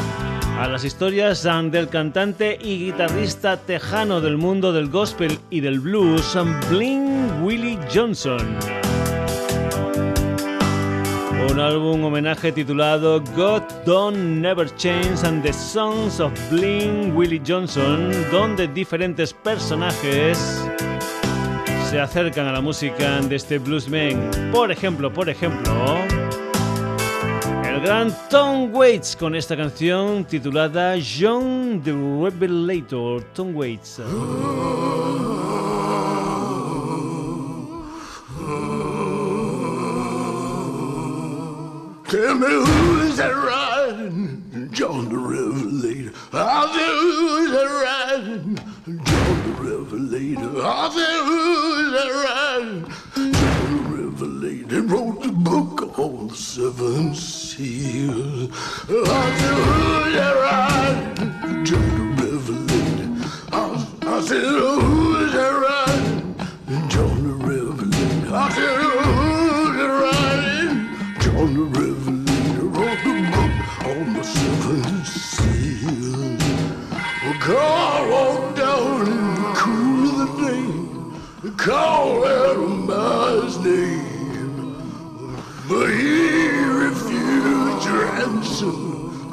a 0.59 0.67
las 0.67 0.83
historias 0.85 1.47
del 1.71 1.89
cantante 1.89 2.57
y 2.61 2.85
guitarrista 2.85 3.57
tejano 3.57 4.21
del 4.21 4.37
mundo 4.37 4.71
del 4.71 4.89
gospel 4.89 5.39
y 5.49 5.59
del 5.59 5.79
blues, 5.79 6.37
Bling 6.69 7.43
Willie 7.43 7.79
Johnson 7.93 8.84
un 11.51 11.59
álbum 11.59 12.03
homenaje 12.03 12.51
titulado 12.51 13.21
God 13.35 13.61
Don't 13.85 14.17
Never 14.17 14.67
Change 14.75 15.23
and 15.23 15.43
the 15.43 15.53
Songs 15.53 16.19
of 16.19 16.31
Bling 16.49 17.15
Willie 17.15 17.41
Johnson, 17.45 18.11
donde 18.31 18.67
diferentes 18.67 19.33
personajes 19.33 20.63
se 21.89 21.99
acercan 21.99 22.47
a 22.47 22.51
la 22.51 22.61
música 22.61 23.21
de 23.21 23.35
este 23.35 23.59
bluesman. 23.59 24.31
Por 24.51 24.71
ejemplo, 24.71 25.11
por 25.11 25.29
ejemplo, 25.29 25.73
el 27.63 27.81
gran 27.81 28.15
Tom 28.29 28.73
Waits 28.73 29.15
con 29.15 29.35
esta 29.35 29.55
canción 29.55 30.25
titulada 30.25 30.95
John 30.97 31.81
the 31.83 31.91
Revelator. 31.91 33.23
Tom 33.33 33.55
Waits. 33.55 34.01
Tell 42.15 42.33
me 42.35 42.47
who's 42.47 43.17
that 43.17 43.27
riding? 43.27 44.69
John 44.71 45.09
the 45.09 45.17
Revelator. 45.17 46.13
I 46.31 46.71
said, 46.71 46.93
who's 47.01 47.51
that 47.51 47.69
riding? 47.83 48.55
John 49.03 49.37
the 49.43 49.51
Revelator. 49.61 50.53
I 50.63 50.89
said, 50.95 51.23
who's 51.27 51.91
that 51.91 52.11
riding? 52.23 52.83
John 53.33 53.67
the 53.83 53.97
Revelator 53.97 54.81
wrote 54.83 55.19
the 55.23 55.31
book 55.33 55.99
on 55.99 56.29
the 56.29 56.35
seven 56.37 57.13
seals. 57.15 58.49
I 58.87 59.27
said, 59.37 59.55
who's 59.57 60.13
that 60.15 60.34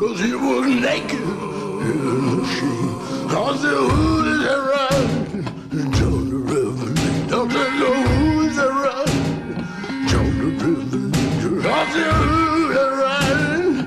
cause 0.03 0.19
he 0.19 0.35
was 0.35 0.67
naked 0.67 1.21
and 1.21 2.01
who 2.01 2.45
ride? 4.73 5.31
John 5.97 6.23
the 6.29 6.39
Revelator. 6.51 7.31
I 7.31 7.33
said, 7.53 7.73
no, 7.81 7.91
who's 8.11 8.55
that 8.57 8.73
ride? 8.85 9.17
John 10.11 10.31
the 10.41 10.49
Revelator. 10.63 11.61
I 11.69 11.71
said, 11.93 12.13
who's 12.21 12.71
that 12.77 12.93
ride? 13.03 13.79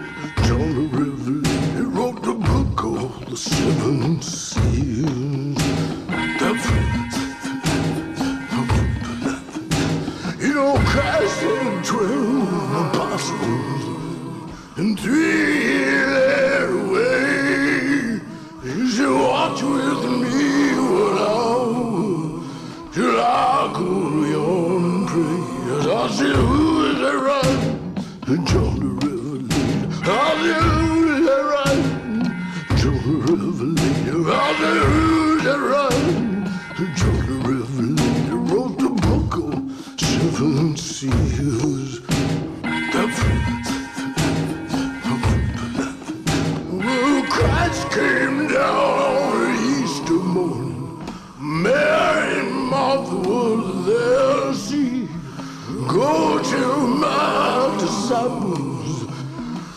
John 0.47 0.69
the 0.77 0.85
Revelator 0.97 1.87
wrote 1.97 2.19
the 2.23 2.33
book 2.33 2.69
called 2.77 3.25
The 3.27 3.35
Seven 3.35 3.95
and 14.77 14.99
three 14.99 15.64
with 19.73 20.03
me 20.21 20.75
when 20.93 21.17
till 22.93 23.19
I 23.19 23.71
could 23.75 24.29
your 24.29 25.07
prayers. 25.07 25.87
I 25.87 26.07
still 26.09 26.54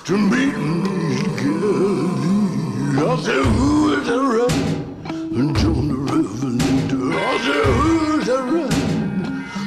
to 0.09 0.17
meet 0.17 0.57
me 0.57 1.21
in 1.21 1.37
Galilee. 1.37 2.97
I 2.97 3.21
said, 3.21 3.45
who 3.45 3.93
is 3.93 4.09
right? 4.09 4.59
John 5.61 5.85
the 5.89 5.97
Revelator. 6.09 7.13
I 7.13 7.37
said, 7.45 7.67
who 7.77 7.87
is 8.17 8.29
right? 8.49 8.77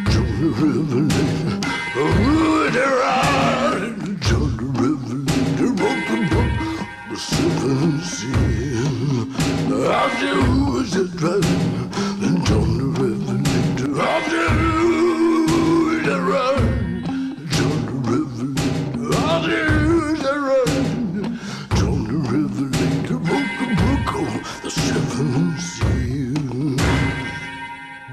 John 0.10 0.30
the 0.42 0.50
Revelator. 0.58 1.62
Who 1.94 2.06
is 2.64 2.76
right? 2.76 3.94
John 4.22 4.50
the 4.58 4.66
Revelator 4.82 5.72
wrote 5.80 6.06
the 6.10 6.18
book 6.34 6.54
seven 7.20 8.02
seal. 8.02 9.30
I'll 9.94 10.10
do 10.20 10.34
who's 10.42 10.94
a 10.96 10.98
driving 11.08 11.81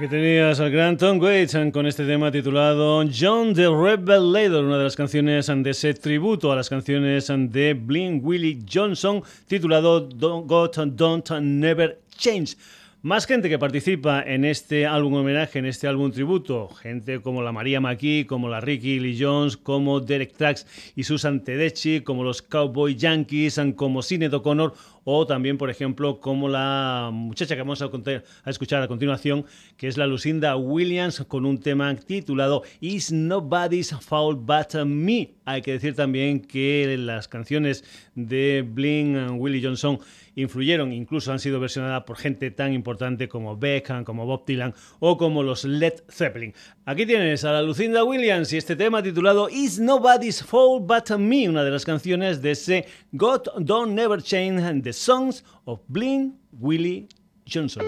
Aquí 0.09 0.17
tenías 0.17 0.59
al 0.59 0.71
gran 0.71 0.97
Tom 0.97 1.21
Waits 1.21 1.55
con 1.71 1.87
este 1.87 2.07
tema 2.07 2.33
titulado 2.33 3.05
John 3.15 3.53
the 3.53 3.69
Revelator, 3.69 4.65
una 4.65 4.79
de 4.79 4.85
las 4.85 4.97
canciones 4.97 5.49
de 5.49 5.69
ese 5.69 5.93
tributo 5.93 6.51
a 6.51 6.57
las 6.57 6.71
canciones 6.71 7.31
de 7.31 7.75
Bling 7.75 8.23
Willie 8.25 8.59
Johnson, 8.73 9.23
titulado 9.47 10.09
God 10.09 10.71
Don't 10.95 11.31
Never 11.43 12.01
Change. 12.17 12.57
Más 13.03 13.27
gente 13.27 13.49
que 13.49 13.61
participa 13.61 14.23
en 14.27 14.45
este 14.45 14.85
álbum 14.87 15.15
homenaje, 15.15 15.61
en 15.61 15.67
este 15.67 15.87
álbum 15.87 16.11
tributo, 16.11 16.69
gente 16.69 17.21
como 17.21 17.43
la 17.43 17.53
María 17.53 17.81
McKee, 17.81 18.27
como 18.27 18.49
la 18.49 18.61
Ricky 18.61 18.99
Lee 18.99 19.17
Jones, 19.21 19.57
como 19.57 20.01
Derek 20.01 20.33
Trax 20.33 20.67
y 20.97 21.05
Susan 21.05 21.45
Tedeschi, 21.45 22.01
como 22.01 22.25
los 22.25 22.43
Cowboy 22.43 22.97
Yankees, 22.97 23.61
como 23.77 24.03
Sinead 24.03 24.35
O'Connor 24.35 24.75
o 25.11 25.27
también, 25.27 25.57
por 25.57 25.71
ejemplo, 25.71 26.21
como 26.21 26.51
la 26.51 27.09
muchacha 27.11 27.57
que 27.57 27.63
vamos 27.63 27.81
a, 27.81 27.87
a 27.87 28.51
escuchar 28.51 28.83
a 28.83 28.89
continuación, 28.89 29.47
que 29.79 29.89
es 29.89 29.97
la 29.97 30.07
Lucinda 30.07 30.55
Williams 30.57 31.25
con 31.27 31.47
un 31.47 31.61
tema 31.61 31.95
titulado 31.95 32.63
Is 32.81 33.11
Nobody's 33.11 33.97
Fault 34.03 34.41
But 34.45 34.85
Me. 34.85 35.31
Hay 35.47 35.63
que 35.63 35.73
decir 35.73 35.95
también 35.95 36.41
que 36.41 36.95
las 36.99 37.27
canciones 37.27 37.85
de 38.15 38.63
Bling 38.69 39.31
Willie 39.41 39.65
Johnson 39.65 39.99
influyeron, 40.35 40.93
incluso 40.93 41.33
han 41.33 41.39
sido 41.39 41.59
versionadas 41.59 42.05
por 42.05 42.17
gente 42.17 42.51
tan 42.51 42.73
importante 42.73 43.29
como 43.29 43.57
Beckham, 43.57 44.05
como 44.05 44.25
Bob 44.25 44.45
Dylan 44.47 44.75
o 45.01 45.17
como 45.17 45.43
los 45.43 45.65
Led 45.65 45.95
Zeppelin. 46.09 46.55
Aquí 46.85 47.07
tienes 47.07 47.45
a 47.45 47.53
la 47.53 47.63
Lucinda 47.63 48.05
Williams 48.05 48.53
y 48.53 48.57
este 48.57 48.77
tema 48.77 49.03
titulado 49.03 49.49
Is 49.49 49.81
Nobody's 49.81 50.43
Fault 50.43 50.87
But 50.87 51.19
Me, 51.19 51.49
una 51.49 51.65
de 51.65 51.71
las 51.71 51.85
canciones 51.85 52.41
de 52.41 52.53
ese 52.53 52.87
God 53.13 53.49
Don't 53.59 53.95
Never 53.95 54.23
Change 54.23 54.63
Songs 54.99 55.43
of 55.67 55.79
Bling 55.89 56.35
Willie 56.59 57.09
Johnson. 57.47 57.87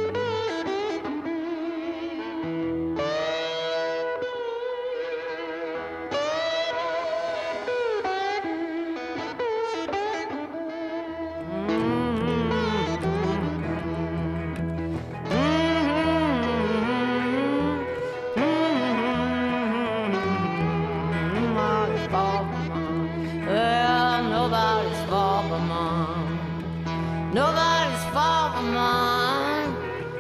Nobody's 27.33 28.03
fault 28.13 28.55
but 28.55 28.63
mine. 28.63 29.73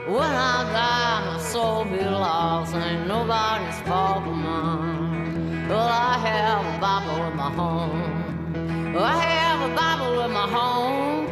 When 0.06 0.22
I 0.22 0.62
die, 0.70 1.32
my 1.32 1.42
soul 1.42 1.84
be 1.84 2.04
lost. 2.04 2.72
Ain't 2.72 3.08
nobody's 3.08 3.80
fault 3.80 4.24
but 4.24 4.30
mine. 4.30 5.68
Well, 5.68 5.88
I 5.88 6.18
have 6.18 6.62
a 6.72 6.78
Bible 6.78 7.24
in 7.26 7.36
my 7.36 7.50
home. 7.50 8.92
Well, 8.94 9.02
I 9.02 9.16
have 9.18 9.70
a 9.70 9.74
Bible 9.74 10.20
in 10.20 10.30
my 10.30 10.48
home. 10.48 11.26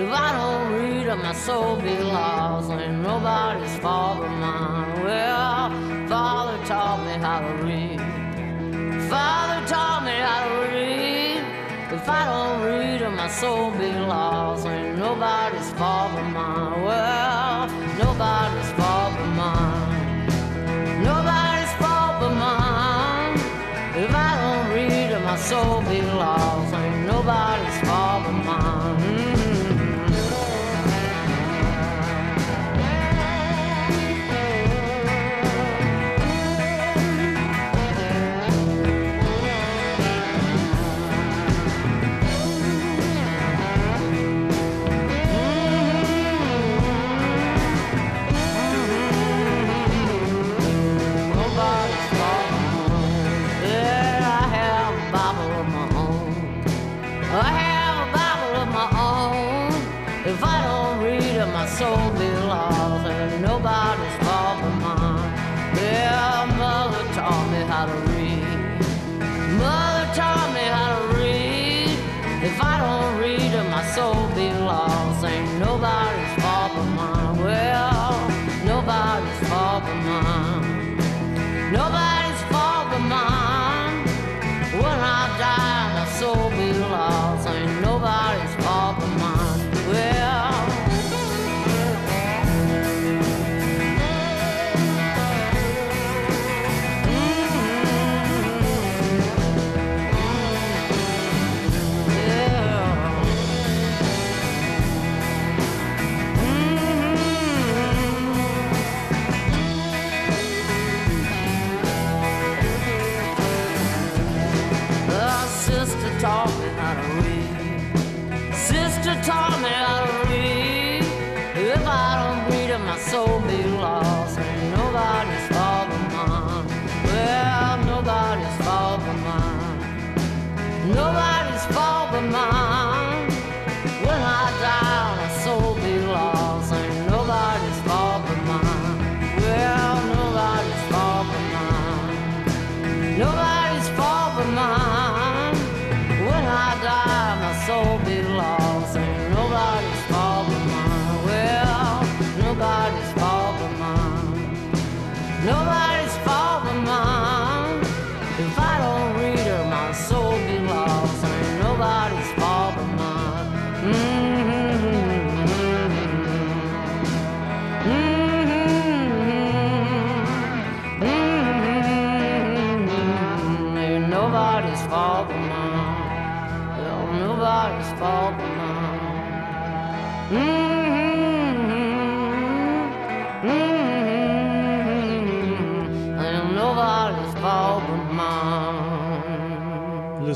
If 0.00 0.12
I 0.12 0.30
don't 0.38 0.72
read 0.74 1.06
it, 1.08 1.16
my 1.16 1.32
soul 1.32 1.74
be 1.74 1.98
lost. 1.98 2.70
Ain't 2.70 3.02
nobody's 3.02 3.76
fault 3.78 4.18
but 4.20 4.28
mine. 4.28 5.02
Well, 5.02 5.70
Father 6.08 6.64
taught 6.66 7.04
me 7.04 7.14
how 7.20 7.40
to 7.40 7.52
read. 7.66 7.98
Father 9.10 9.66
taught 9.66 10.04
me 10.04 10.12
how 10.12 10.46
to 10.46 10.72
read. 10.72 11.42
If 11.92 12.08
I 12.08 12.26
don't 12.26 12.62
read 12.62 13.00
it, 13.00 13.10
my 13.10 13.28
soul 13.28 13.72
be 13.72 13.90
lost. 13.90 14.66
Ain't 14.66 14.85
nobody's 15.06 15.70
fault 15.78 16.10
but 16.14 16.28
mine. 16.30 16.82
Well, 16.82 17.68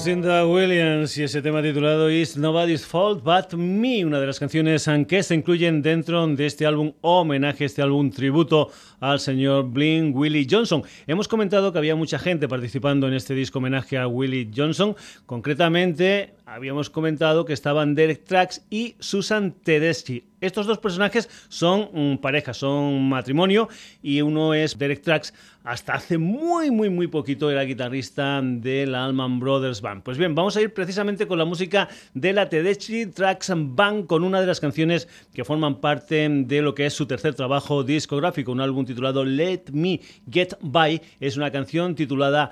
Lucinda 0.00 0.46
Williams 0.46 1.18
y 1.18 1.24
ese 1.24 1.42
tema 1.42 1.60
titulado 1.60 2.10
Is 2.10 2.34
Nobody's 2.34 2.86
Fault 2.86 3.22
But 3.22 3.52
Me, 3.52 4.02
una 4.02 4.18
de 4.18 4.26
las 4.26 4.40
canciones 4.40 4.88
que 5.06 5.22
se 5.22 5.34
incluyen 5.34 5.82
dentro 5.82 6.26
de 6.26 6.46
este 6.46 6.64
álbum 6.64 6.94
homenaje, 7.02 7.66
este 7.66 7.82
álbum 7.82 8.10
tributo 8.10 8.70
al 8.98 9.20
señor 9.20 9.68
Bling 9.68 10.16
Willie 10.16 10.46
Johnson. 10.50 10.82
Hemos 11.06 11.28
comentado 11.28 11.70
que 11.70 11.76
había 11.76 11.96
mucha 11.96 12.18
gente 12.18 12.48
participando 12.48 13.08
en 13.08 13.12
este 13.12 13.34
disco 13.34 13.58
homenaje 13.58 13.98
a 13.98 14.08
Willie 14.08 14.50
Johnson, 14.56 14.96
concretamente 15.26 16.32
habíamos 16.50 16.90
comentado 16.90 17.44
que 17.44 17.52
estaban 17.52 17.94
Derek 17.94 18.24
Trax 18.24 18.66
y 18.70 18.96
Susan 18.98 19.52
Tedeschi 19.52 20.24
Estos 20.40 20.66
dos 20.66 20.78
personajes 20.78 21.30
son 21.48 21.90
mm, 21.92 22.18
pareja, 22.18 22.54
son 22.54 23.08
matrimonio 23.08 23.68
y 24.02 24.20
uno 24.20 24.52
es 24.52 24.76
Derek 24.76 25.00
Trax, 25.00 25.32
hasta 25.62 25.94
hace 25.94 26.18
muy, 26.18 26.72
muy, 26.72 26.90
muy 26.90 27.06
poquito 27.06 27.52
era 27.52 27.62
guitarrista 27.62 28.40
de 28.42 28.84
la 28.86 29.04
Allman 29.04 29.38
Brothers 29.38 29.80
Band. 29.80 30.02
Pues 30.02 30.18
bien, 30.18 30.34
vamos 30.34 30.56
a 30.56 30.60
ir 30.60 30.74
precisamente 30.74 31.28
con 31.28 31.38
la 31.38 31.44
música 31.44 31.88
de 32.14 32.32
la 32.32 32.48
Tedeschi 32.48 33.06
Trax 33.06 33.52
Band, 33.54 34.06
con 34.06 34.24
una 34.24 34.40
de 34.40 34.48
las 34.48 34.58
canciones 34.58 35.06
que 35.32 35.44
forman 35.44 35.80
parte 35.80 36.28
de 36.28 36.62
lo 36.62 36.74
que 36.74 36.86
es 36.86 36.94
su 36.94 37.06
tercer 37.06 37.34
trabajo 37.34 37.84
discográfico, 37.84 38.50
un 38.50 38.60
álbum 38.60 38.84
titulado 38.84 39.24
Let 39.24 39.66
Me 39.72 40.00
Get 40.28 40.56
By. 40.60 41.00
Es 41.20 41.36
una 41.36 41.52
canción 41.52 41.94
titulada 41.94 42.50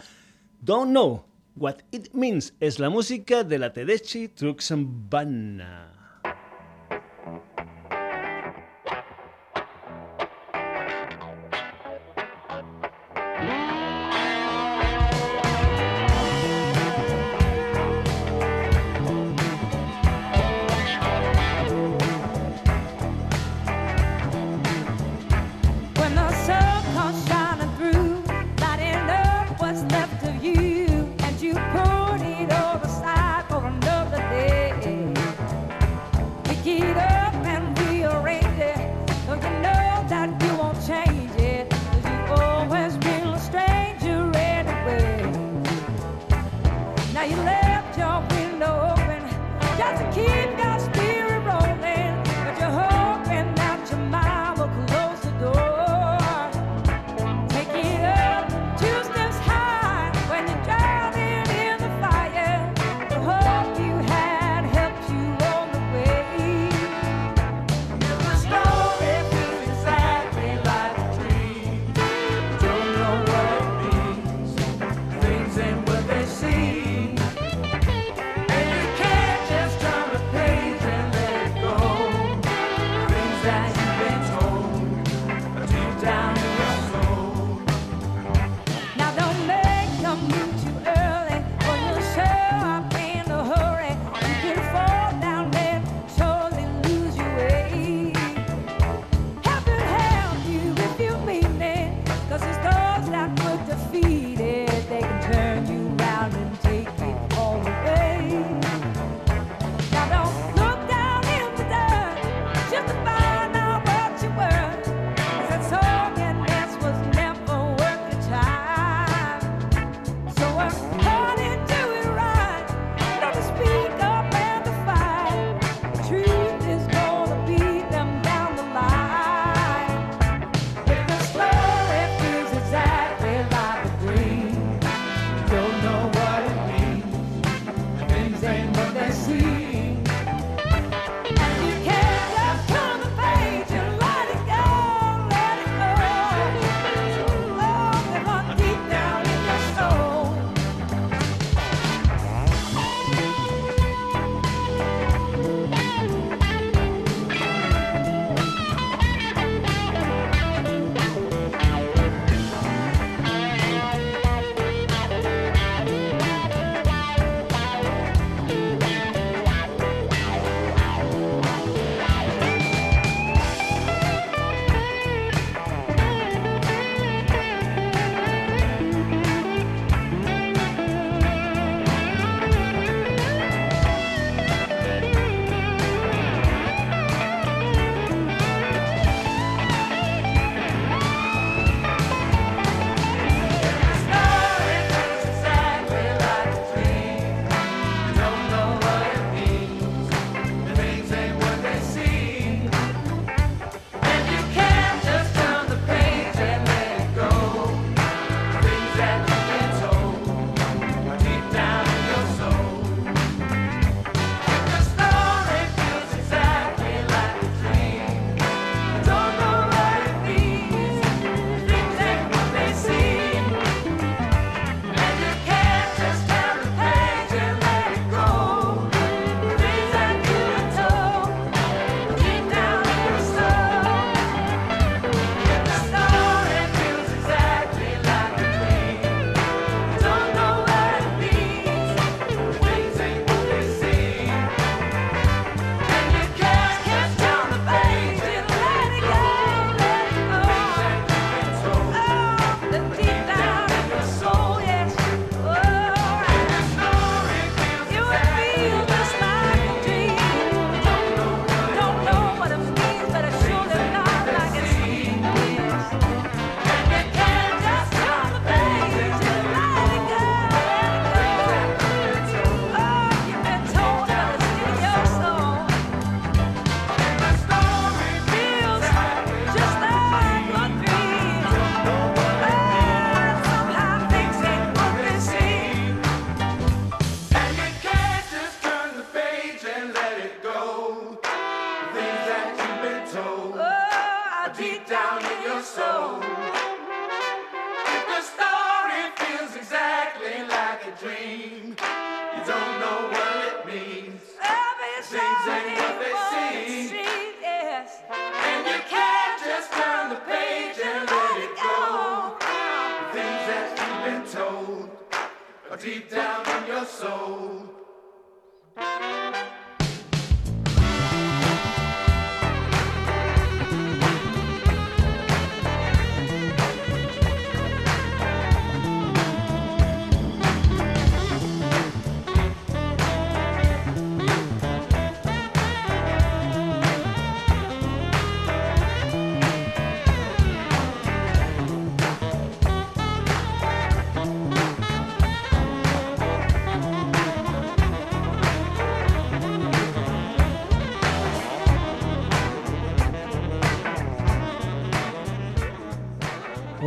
Don't 0.61 0.91
Know 0.91 1.28
What 1.59 1.79
It 1.91 2.15
Means. 2.15 2.55
Es 2.61 2.79
la 2.79 2.89
música 2.89 3.43
de 3.43 3.59
la 3.59 3.73
Tedeschi 3.73 4.29
Trax 4.29 4.73
Band. 4.77 5.98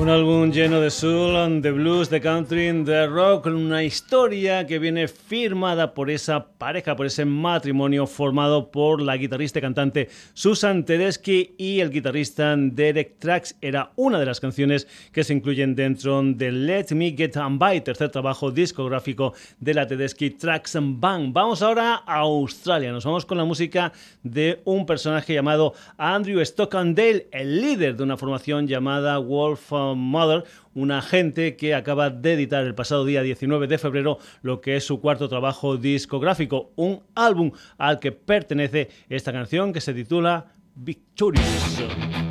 Un 0.01 0.09
álbum 0.09 0.51
lleno 0.51 0.81
de 0.81 0.89
soul, 0.89 1.61
de 1.61 1.71
blues, 1.71 2.09
de 2.09 2.19
country, 2.19 2.71
de 2.83 3.05
rock, 3.05 3.45
una 3.45 3.83
historia 3.83 4.65
que 4.65 4.79
viene 4.79 5.07
firmada 5.07 5.93
por 5.93 6.09
esa 6.09 6.47
pareja, 6.57 6.95
por 6.95 7.05
ese 7.05 7.23
matrimonio 7.23 8.07
formado 8.07 8.71
por 8.71 8.99
la 8.99 9.15
guitarrista 9.15 9.59
y 9.59 9.61
cantante 9.61 10.09
Susan 10.33 10.85
Tedeschi 10.85 11.53
y 11.55 11.81
el 11.81 11.91
guitarrista 11.91 12.55
Derek 12.57 13.19
Trax. 13.19 13.55
Era 13.61 13.91
una 13.95 14.19
de 14.19 14.25
las 14.25 14.39
canciones 14.39 14.87
que 15.11 15.23
se 15.23 15.33
incluyen 15.33 15.75
dentro 15.75 16.23
de 16.23 16.51
Let 16.51 16.95
Me 16.95 17.11
Get 17.15 17.37
On 17.37 17.59
By, 17.59 17.83
tercer 17.83 18.09
trabajo 18.09 18.49
discográfico 18.49 19.35
de 19.59 19.75
la 19.75 19.85
Tedeschi 19.85 20.31
Trax 20.31 20.79
Band. 20.81 21.31
Vamos 21.31 21.61
ahora 21.61 22.01
a 22.07 22.21
Australia. 22.21 22.91
Nos 22.91 23.05
vamos 23.05 23.27
con 23.27 23.37
la 23.37 23.45
música 23.45 23.93
de 24.23 24.61
un 24.65 24.87
personaje 24.87 25.35
llamado 25.35 25.75
Andrew 25.95 26.43
Stockandale, 26.43 27.27
el 27.31 27.61
líder 27.61 27.95
de 27.95 28.01
una 28.01 28.17
formación 28.17 28.67
llamada 28.67 29.19
Wolf 29.19 29.71
Mother, 29.95 30.43
una 30.73 31.01
gente 31.01 31.55
que 31.55 31.75
acaba 31.75 32.09
de 32.09 32.33
editar 32.33 32.63
el 32.63 32.75
pasado 32.75 33.05
día 33.05 33.21
19 33.21 33.67
de 33.67 33.77
febrero 33.77 34.19
lo 34.41 34.61
que 34.61 34.75
es 34.75 34.85
su 34.85 35.01
cuarto 35.01 35.29
trabajo 35.29 35.77
discográfico, 35.77 36.71
un 36.75 37.03
álbum 37.15 37.51
al 37.77 37.99
que 37.99 38.11
pertenece 38.11 38.89
esta 39.09 39.31
canción 39.31 39.73
que 39.73 39.81
se 39.81 39.93
titula 39.93 40.53
Victorious. 40.75 42.30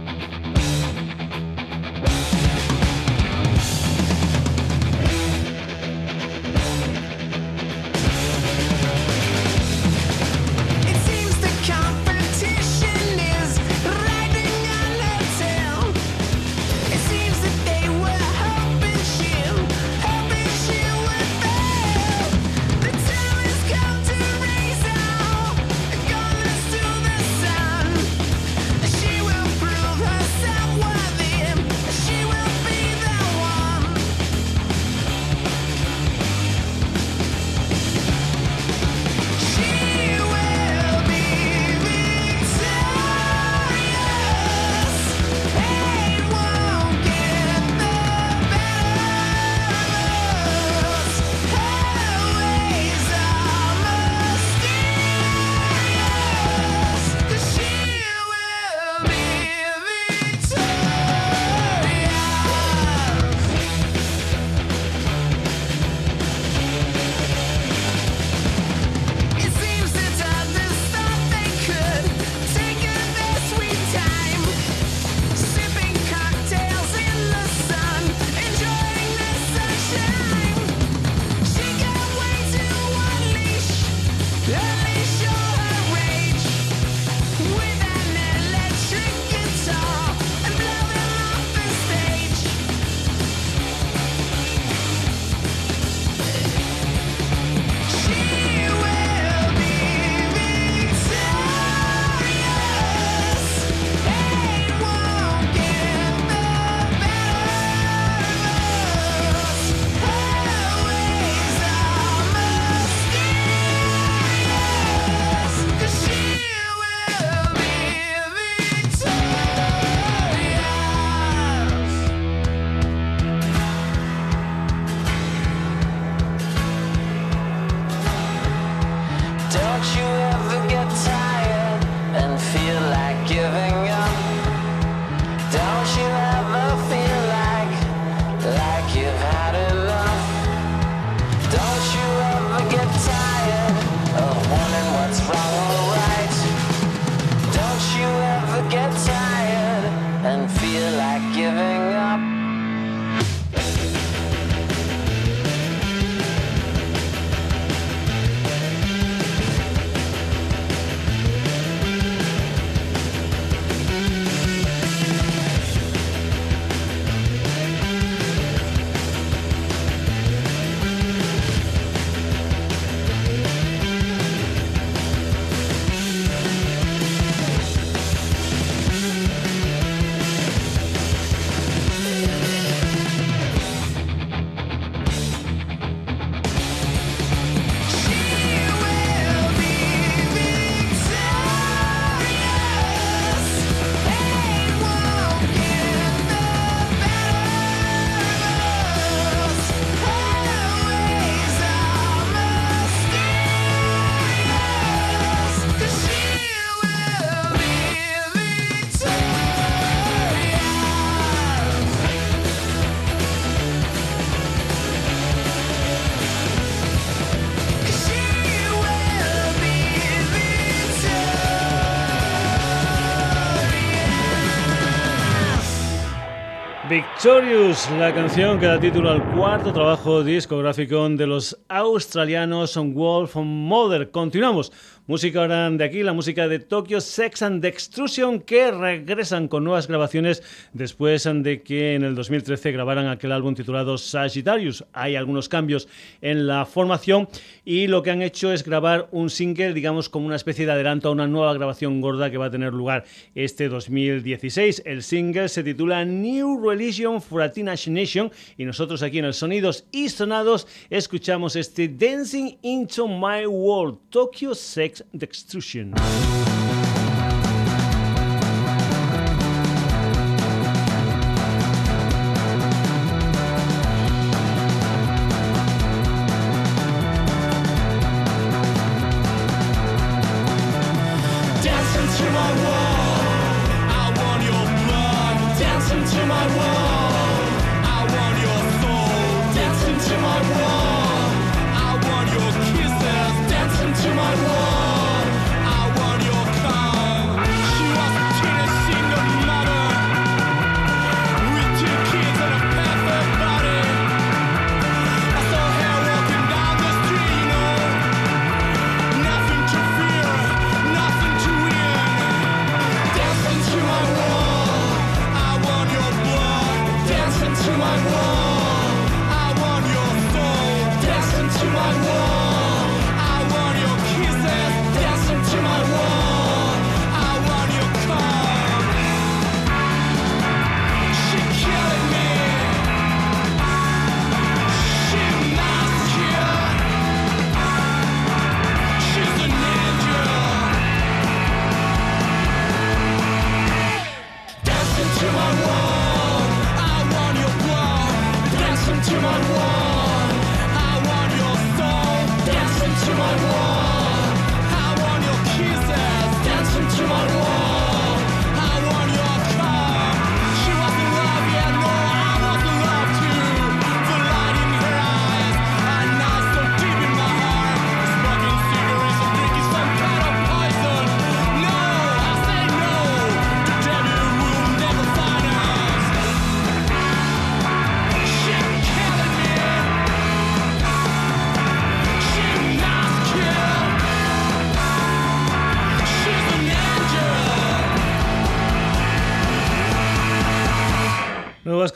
Victorious, 227.23 227.91
la 227.99 228.15
canción 228.15 228.59
que 228.59 228.65
da 228.65 228.81
título 228.81 229.11
al 229.11 229.23
cuarto 229.35 229.75
trabajo 229.75 230.25
discográfico 230.25 231.07
de 231.07 231.27
los 231.27 231.55
australianos 231.69 232.79
Wolf 232.95 233.37
Mother. 233.37 234.11
Continuamos 234.11 234.73
Música 235.07 235.41
ahora 235.41 235.69
de 235.71 235.83
aquí, 235.83 236.03
la 236.05 236.13
música 236.13 236.47
de 236.47 236.61
Tokyo 236.61 237.01
Sex 237.01 237.43
and 237.43 237.65
Extrusion, 237.65 238.39
que 238.39 238.71
regresan 238.71 239.49
con 239.49 239.65
nuevas 239.65 239.89
grabaciones 239.89 240.43
después 240.73 241.25
de 241.25 241.63
que 241.63 241.95
en 241.95 242.05
el 242.05 242.15
2013 242.15 242.71
grabaran 242.71 243.09
aquel 243.09 243.33
álbum 243.33 243.55
titulado 243.57 243.99
Sagittarius. 243.99 244.85
Hay 244.93 245.17
algunos 245.17 245.49
cambios 245.49 245.89
en 246.21 246.47
la 246.47 246.65
formación 246.65 247.29
y 247.65 247.89
lo 247.89 248.05
que 248.05 248.13
han 248.13 248.23
hecho 248.23 248.53
es 248.53 248.63
grabar 248.63 249.09
un 249.11 249.31
single, 249.31 249.73
digamos, 249.73 250.09
como 250.09 250.27
una 250.27 250.37
especie 250.37 250.67
de 250.67 250.73
adelanto 250.73 251.09
a 251.09 251.13
una 251.13 251.27
nueva 251.27 251.55
grabación 251.55 252.01
gorda 252.01 252.31
que 252.31 252.39
va 252.39 252.47
a 252.47 252.51
tener 252.51 252.73
lugar 252.73 253.05
este 253.35 253.69
2016. 253.69 254.83
El 254.85 255.03
single 255.03 255.49
se 255.49 255.65
titula 255.65 256.05
New 256.05 256.61
Religion 256.63 257.21
for 257.21 257.43
a 257.43 257.51
Teenage 257.51 257.91
Nation 257.91 258.31
y 258.57 258.65
nosotros 258.65 259.03
aquí 259.03 259.19
en 259.19 259.25
el 259.25 259.35
Sonidos 259.35 259.87
y 259.91 260.09
Sonados 260.09 260.69
escuchamos 260.89 261.57
este 261.57 261.89
Dancing 261.89 262.59
into 262.63 263.09
My 263.09 263.47
World, 263.47 263.99
Tokyo 264.11 264.55
Sex 264.55 264.90
ex- 264.91 265.03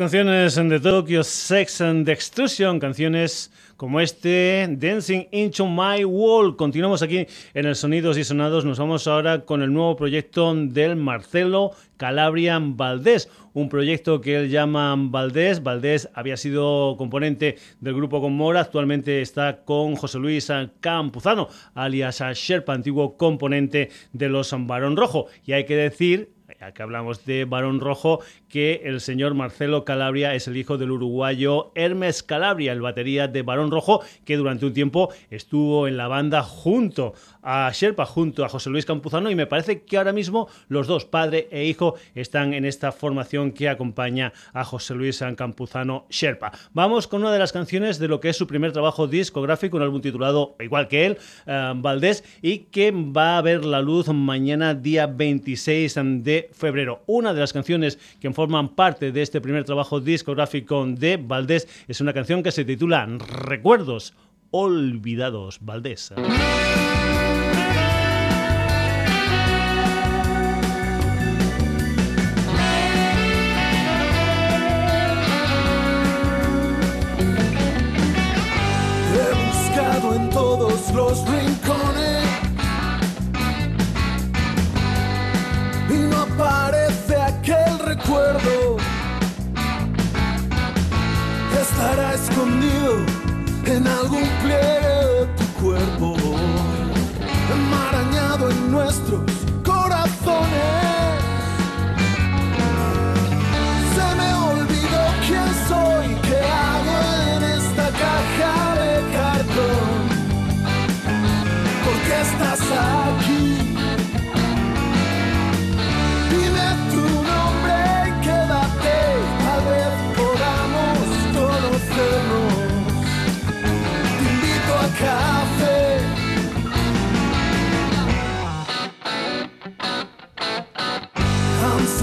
canciones 0.04 0.56
de 0.56 0.80
Tokyo 0.80 1.24
Sex 1.24 1.80
and 1.80 2.06
Extrusion, 2.06 2.78
canciones 2.78 3.50
como 3.78 4.00
este 4.00 4.68
Dancing 4.70 5.28
into 5.30 5.66
My 5.66 6.04
World. 6.04 6.56
Continuamos 6.56 7.00
aquí 7.00 7.26
en 7.54 7.64
el 7.64 7.74
Sonidos 7.74 8.18
y 8.18 8.24
Sonados. 8.24 8.66
Nos 8.66 8.78
vamos 8.78 9.06
ahora 9.06 9.46
con 9.46 9.62
el 9.62 9.72
nuevo 9.72 9.96
proyecto 9.96 10.54
del 10.54 10.96
Marcelo 10.96 11.70
Calabrian 11.96 12.76
Valdés, 12.76 13.30
un 13.54 13.70
proyecto 13.70 14.20
que 14.20 14.36
él 14.36 14.50
llama 14.50 14.94
Valdés. 14.94 15.62
Valdés 15.62 16.10
había 16.12 16.36
sido 16.36 16.96
componente 16.98 17.56
del 17.80 17.94
grupo 17.94 18.20
con 18.20 18.34
Mora, 18.34 18.60
actualmente 18.60 19.22
está 19.22 19.64
con 19.64 19.96
José 19.96 20.18
Luis 20.18 20.52
Campuzano, 20.80 21.48
alias 21.74 22.20
Sherpa, 22.34 22.74
antiguo 22.74 23.16
componente 23.16 23.88
de 24.12 24.28
los 24.28 24.54
Barón 24.66 24.98
Rojo. 24.98 25.28
Y 25.46 25.52
hay 25.52 25.64
que 25.64 25.76
decir 25.76 26.33
que 26.72 26.82
hablamos 26.82 27.24
de 27.24 27.44
Barón 27.44 27.80
Rojo, 27.80 28.20
que 28.48 28.82
el 28.84 29.00
señor 29.00 29.34
Marcelo 29.34 29.84
Calabria 29.84 30.34
es 30.34 30.48
el 30.48 30.56
hijo 30.56 30.78
del 30.78 30.92
uruguayo 30.92 31.72
Hermes 31.74 32.22
Calabria, 32.22 32.72
el 32.72 32.80
batería 32.80 33.28
de 33.28 33.42
Barón 33.42 33.70
Rojo, 33.70 34.02
que 34.24 34.36
durante 34.36 34.66
un 34.66 34.72
tiempo 34.72 35.10
estuvo 35.30 35.88
en 35.88 35.96
la 35.96 36.08
banda 36.08 36.42
junto 36.42 37.14
a 37.42 37.70
Sherpa, 37.72 38.06
junto 38.06 38.44
a 38.44 38.48
José 38.48 38.70
Luis 38.70 38.86
Campuzano, 38.86 39.30
y 39.30 39.34
me 39.34 39.46
parece 39.46 39.82
que 39.82 39.98
ahora 39.98 40.12
mismo 40.12 40.48
los 40.68 40.86
dos, 40.86 41.04
padre 41.04 41.48
e 41.50 41.64
hijo, 41.64 41.96
están 42.14 42.54
en 42.54 42.64
esta 42.64 42.92
formación 42.92 43.52
que 43.52 43.68
acompaña 43.68 44.32
a 44.52 44.64
José 44.64 44.94
Luis 44.94 45.22
Campuzano 45.36 46.06
Sherpa. 46.08 46.52
Vamos 46.72 47.06
con 47.06 47.20
una 47.20 47.32
de 47.32 47.38
las 47.38 47.52
canciones 47.52 47.98
de 47.98 48.08
lo 48.08 48.20
que 48.20 48.30
es 48.30 48.36
su 48.36 48.46
primer 48.46 48.72
trabajo 48.72 49.06
discográfico, 49.06 49.76
un 49.76 49.82
álbum 49.82 50.00
titulado 50.00 50.56
igual 50.60 50.88
que 50.88 51.06
él, 51.06 51.18
eh, 51.46 51.72
Valdés, 51.76 52.24
y 52.40 52.60
que 52.70 52.90
va 52.92 53.38
a 53.38 53.42
ver 53.42 53.64
la 53.64 53.82
luz 53.82 54.08
mañana 54.08 54.74
día 54.74 55.06
26 55.06 55.94
de 56.22 56.50
febrero. 56.54 57.02
Una 57.06 57.34
de 57.34 57.40
las 57.40 57.52
canciones 57.52 57.98
que 58.20 58.30
forman 58.32 58.70
parte 58.70 59.12
de 59.12 59.22
este 59.22 59.40
primer 59.40 59.64
trabajo 59.64 60.00
discográfico 60.00 60.86
de 60.86 61.16
Valdés 61.16 61.68
es 61.88 62.00
una 62.00 62.12
canción 62.12 62.42
que 62.42 62.52
se 62.52 62.64
titula 62.64 63.06
Recuerdos 63.06 64.14
Olvidados 64.50 65.58
Valdés. 65.60 66.12
En 94.04 94.12
algún 94.12 94.43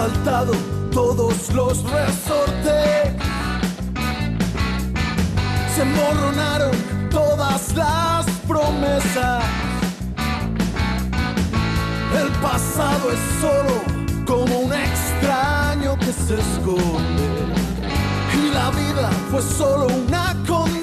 saltado 0.02 0.54
todos 0.92 1.54
los 1.54 1.84
resortes. 1.84 3.14
Se 5.76 5.86
morronaron 5.86 6.72
todas 7.12 7.76
las 7.76 8.26
promesas. 8.48 9.44
El 12.20 12.30
pasado 12.42 13.12
es 13.12 13.22
solo 13.42 13.76
como 14.26 14.62
un 14.62 14.74
extraño 14.74 15.96
que 16.00 16.12
se 16.26 16.34
esconde. 16.46 17.28
Y 18.42 18.54
la 18.56 18.72
vida 18.72 19.10
fue 19.30 19.42
solo 19.44 19.86
una 19.86 20.36
condena. 20.48 20.81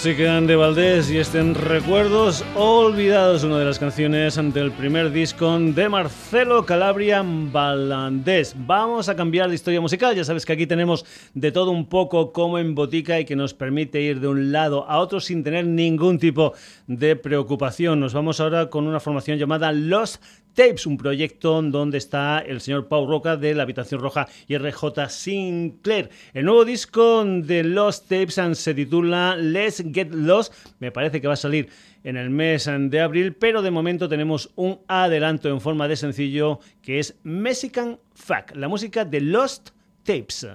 Música 0.00 0.40
de 0.40 0.56
Valdés 0.56 1.10
y 1.10 1.18
estén 1.18 1.54
recuerdos 1.54 2.42
olvidados, 2.56 3.44
una 3.44 3.58
de 3.58 3.66
las 3.66 3.78
canciones 3.78 4.36
del 4.54 4.72
primer 4.72 5.12
disco 5.12 5.58
de 5.58 5.90
Marcelo 5.90 6.64
Calabria 6.64 7.22
Balandés. 7.22 8.54
Vamos 8.56 9.10
a 9.10 9.14
cambiar 9.14 9.50
de 9.50 9.56
historia 9.56 9.78
musical, 9.78 10.16
ya 10.16 10.24
sabes 10.24 10.46
que 10.46 10.54
aquí 10.54 10.66
tenemos 10.66 11.04
de 11.34 11.52
todo 11.52 11.70
un 11.70 11.84
poco 11.84 12.32
como 12.32 12.58
en 12.58 12.74
botica 12.74 13.20
y 13.20 13.26
que 13.26 13.36
nos 13.36 13.52
permite 13.52 14.00
ir 14.00 14.20
de 14.20 14.28
un 14.28 14.52
lado 14.52 14.88
a 14.88 15.00
otro 15.00 15.20
sin 15.20 15.44
tener 15.44 15.66
ningún 15.66 16.18
tipo 16.18 16.54
de 16.86 17.14
preocupación. 17.16 18.00
Nos 18.00 18.14
vamos 18.14 18.40
ahora 18.40 18.70
con 18.70 18.86
una 18.86 19.00
formación 19.00 19.36
llamada 19.36 19.70
Los 19.70 20.18
Tapes, 20.54 20.86
un 20.86 20.96
proyecto 20.96 21.62
donde 21.62 21.98
está 21.98 22.40
el 22.40 22.60
señor 22.60 22.88
Pau 22.88 23.06
Roca 23.06 23.36
de 23.36 23.54
la 23.54 23.62
Habitación 23.62 24.00
Roja 24.00 24.28
y 24.46 24.56
RJ 24.56 25.08
Sinclair. 25.08 26.10
El 26.32 26.44
nuevo 26.44 26.64
disco 26.64 27.24
de 27.24 27.64
Lost 27.64 28.08
Tapes 28.08 28.40
se 28.58 28.74
titula 28.74 29.36
Let's 29.36 29.82
Get 29.92 30.12
Lost. 30.12 30.52
Me 30.78 30.92
parece 30.92 31.20
que 31.20 31.26
va 31.26 31.34
a 31.34 31.36
salir 31.36 31.68
en 32.04 32.16
el 32.16 32.30
mes 32.30 32.68
de 32.68 33.00
abril, 33.00 33.34
pero 33.34 33.62
de 33.62 33.70
momento 33.70 34.08
tenemos 34.08 34.50
un 34.56 34.80
adelanto 34.88 35.48
en 35.48 35.60
forma 35.60 35.88
de 35.88 35.96
sencillo 35.96 36.60
que 36.82 36.98
es 36.98 37.18
Mexican 37.22 37.98
Fuck, 38.14 38.54
la 38.54 38.68
música 38.68 39.04
de 39.04 39.20
Lost 39.20 39.70
Tapes. 40.04 40.46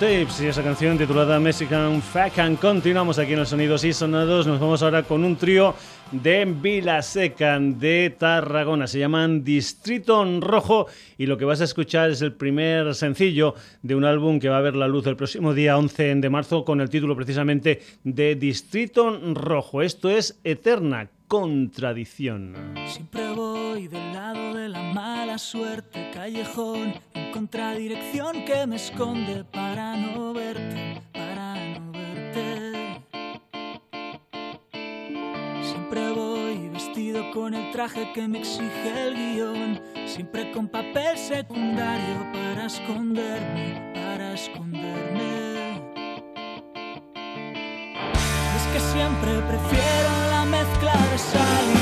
Tapes 0.00 0.40
y 0.40 0.46
esa 0.46 0.62
canción 0.62 0.96
titulada 0.96 1.38
Mexican 1.38 2.00
Fact 2.00 2.58
continuamos 2.58 3.18
aquí 3.18 3.34
en 3.34 3.40
los 3.40 3.50
sonidos 3.50 3.84
y 3.84 3.92
sonados. 3.92 4.46
Nos 4.46 4.58
vamos 4.58 4.82
ahora 4.82 5.02
con 5.02 5.22
un 5.24 5.36
trío 5.36 5.74
de 6.12 6.44
Vilaseca 6.44 7.58
de 7.60 8.14
Tarragona 8.18 8.86
se 8.86 8.98
llaman 8.98 9.44
Distrito 9.44 10.24
Rojo 10.40 10.86
y 11.16 11.26
lo 11.26 11.38
que 11.38 11.44
vas 11.44 11.60
a 11.60 11.64
escuchar 11.64 12.10
es 12.10 12.20
el 12.22 12.32
primer 12.32 12.94
sencillo 12.94 13.54
de 13.82 13.94
un 13.94 14.04
álbum 14.04 14.40
que 14.40 14.48
va 14.48 14.58
a 14.58 14.62
ver 14.62 14.74
la 14.74 14.88
luz 14.88 15.06
el 15.06 15.16
próximo 15.16 15.54
día 15.54 15.78
11 15.78 16.16
de 16.16 16.30
marzo 16.30 16.64
con 16.64 16.80
el 16.80 16.90
título 16.90 17.14
precisamente 17.14 17.82
de 18.02 18.34
Distrito 18.34 19.20
Rojo 19.34 19.82
esto 19.82 20.10
es 20.10 20.40
Eterna 20.42 21.08
contradicción. 21.28 22.56
Siempre 22.88 23.32
voy 23.32 23.86
del 23.86 24.12
lado 24.12 24.52
de 24.54 24.68
la 24.68 24.82
mala 24.92 25.38
suerte, 25.38 26.10
callejón 26.12 26.94
en 27.14 27.30
contradirección 27.30 28.44
que 28.44 28.66
me 28.66 28.74
esconde 28.74 29.44
para 29.44 29.96
no 29.96 30.32
verte, 30.32 31.00
para 31.12 31.78
no 31.78 31.89
Siempre 35.90 36.12
voy 36.12 36.68
vestido 36.68 37.32
con 37.32 37.52
el 37.52 37.72
traje 37.72 38.12
que 38.12 38.28
me 38.28 38.38
exige 38.38 39.08
el 39.08 39.14
guion, 39.16 39.80
siempre 40.06 40.52
con 40.52 40.68
papel 40.68 41.18
secundario 41.18 42.30
para 42.32 42.66
esconderme, 42.66 43.92
para 43.92 44.34
esconderme. 44.34 45.82
Es 48.54 48.66
que 48.72 48.78
siempre 48.92 49.32
prefiero 49.48 50.10
la 50.30 50.44
mezcla 50.44 50.92
de 51.10 51.18
sal 51.18 51.79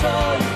soy 0.00 0.55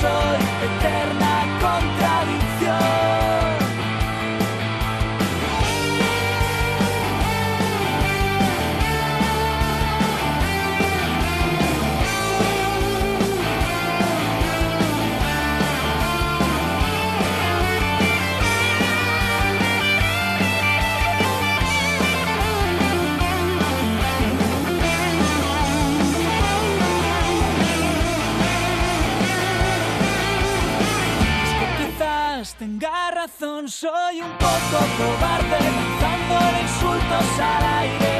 soy 0.00 0.45
un 34.76 34.90
poco 34.90 34.96
cobarde 34.98 35.58
lanzando 35.60 36.34
insultos 36.62 37.28
al 37.40 37.64
aire. 37.80 38.16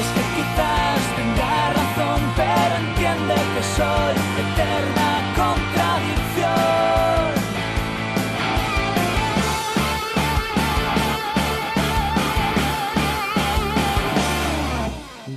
Es 0.00 0.08
que 0.14 0.22
quizás 0.36 1.00
tenga 1.16 1.54
razón, 1.78 2.20
pero 2.36 2.72
entiende 2.84 3.34
que 3.34 3.62
soy 3.76 4.14
eterna 4.44 5.08
contradicción. 5.36 6.82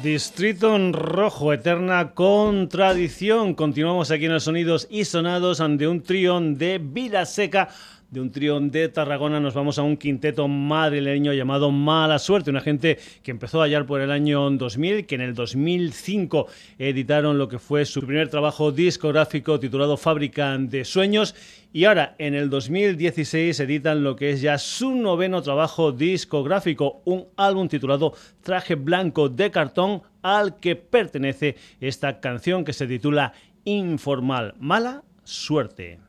Distrito 0.03 0.75
en 0.75 0.93
Rojo, 0.93 1.51
eterna 1.51 2.11
contradicción. 2.13 3.55
Continuamos 3.55 4.11
aquí 4.11 4.25
en 4.25 4.33
los 4.33 4.43
sonidos 4.43 4.87
y 4.91 5.05
sonados 5.05 5.61
ante 5.61 5.87
un 5.87 6.03
trión 6.03 6.57
de 6.59 6.77
Vida 6.77 7.25
Seca 7.25 7.69
de 8.15 8.21
un 8.21 8.31
trión 8.31 8.71
de 8.71 8.87
Tarragona 8.87 9.41
nos 9.41 9.53
vamos 9.53 9.77
a 9.77 9.83
un 9.83 9.97
quinteto 9.97 10.47
madrileño 10.47 11.33
llamado 11.33 11.69
Mala 11.69 12.17
Suerte, 12.17 12.49
una 12.49 12.61
gente 12.61 12.97
que 13.21 13.31
empezó 13.31 13.59
a 13.59 13.65
hallar 13.65 13.85
por 13.85 13.99
el 13.99 14.09
año 14.09 14.49
2000, 14.49 15.05
que 15.05 15.15
en 15.15 15.21
el 15.21 15.33
2005 15.33 16.47
editaron 16.79 17.37
lo 17.37 17.49
que 17.49 17.59
fue 17.59 17.83
su 17.83 17.99
primer 17.99 18.29
trabajo 18.29 18.71
discográfico 18.71 19.59
titulado 19.59 19.97
Fábrica 19.97 20.57
de 20.57 20.85
Sueños 20.85 21.35
y 21.73 21.83
ahora 21.83 22.15
en 22.17 22.35
el 22.35 22.49
2016 22.49 23.59
editan 23.59 24.01
lo 24.01 24.15
que 24.15 24.29
es 24.29 24.39
ya 24.39 24.57
su 24.59 24.95
noveno 24.95 25.41
trabajo 25.41 25.91
discográfico, 25.91 27.01
un 27.03 27.27
álbum 27.35 27.67
titulado 27.67 28.13
Traje 28.41 28.75
Blanco 28.75 29.27
de 29.27 29.51
Cartón 29.51 30.03
al 30.21 30.55
que 30.55 30.77
pertenece 30.77 31.57
esta 31.81 32.21
canción 32.21 32.63
que 32.63 32.71
se 32.71 32.87
titula 32.87 33.33
Informal, 33.65 34.55
Mala 34.57 35.03
Suerte. 35.25 35.99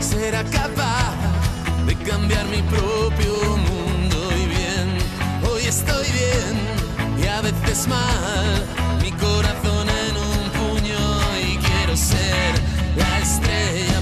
Será 0.00 0.42
capaz 0.44 1.14
de 1.86 1.94
cambiar 1.96 2.46
mi 2.46 2.62
propio 2.62 3.32
mundo 3.56 4.16
y 4.32 4.46
bien. 4.46 4.98
Hoy 5.48 5.62
estoy 5.66 6.06
bien 6.22 6.54
y 7.22 7.26
a 7.26 7.42
veces 7.42 7.86
mal, 7.86 8.64
mi 9.02 9.12
corazón 9.12 9.86
en 9.88 10.16
un 10.16 10.42
puño 10.58 11.04
y 11.46 11.56
quiero 11.58 11.96
ser 11.96 12.54
la 12.96 13.18
estrella 13.20 13.95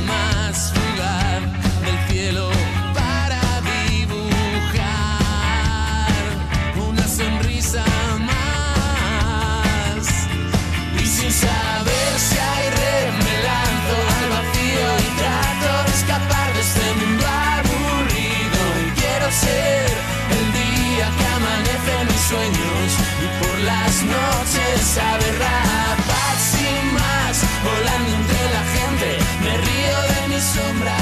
noches 24.97 25.39
rapaz 25.39 26.39
sin 26.53 26.95
más, 26.95 27.43
volando 27.65 28.11
entre 28.15 28.43
la 28.57 28.65
gente, 28.77 29.19
me 29.43 29.57
río 29.57 29.97
de 30.13 30.29
mi 30.29 30.41
sombra, 30.41 30.97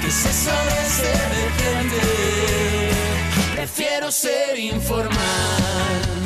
que 0.00 0.08
es 0.08 0.24
eso 0.26 0.50
de 0.50 0.80
ser 0.90 1.32
prefiero 3.54 4.10
ser 4.10 4.58
informal. 4.58 6.21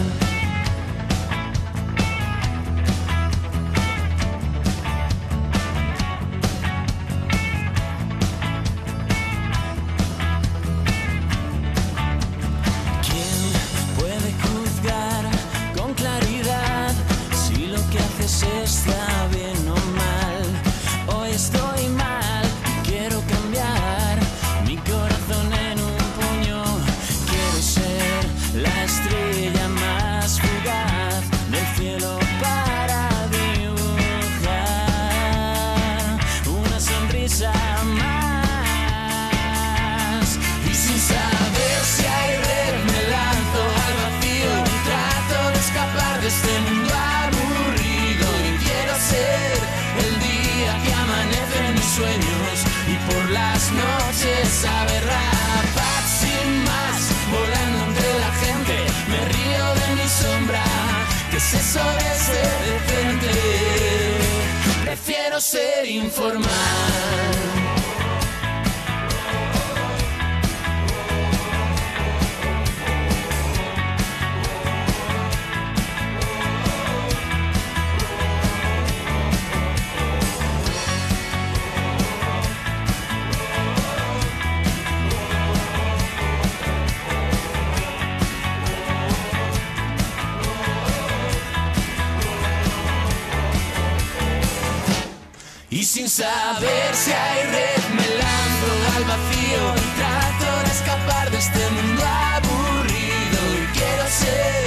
Saber 96.27 96.91
si 96.95 97.13
hay 97.13 97.43
red 97.57 97.83
me 97.99 98.07
lanzo 98.23 98.71
al 98.95 99.05
vacío. 99.13 99.63
Y 99.85 99.89
trato 100.01 100.51
de 100.67 100.71
escapar 100.79 101.31
de 101.31 101.39
este 101.39 101.63
mundo 101.77 102.03
aburrido. 102.35 103.41
Y 103.63 103.67
quiero 103.79 104.05
ser 104.23 104.61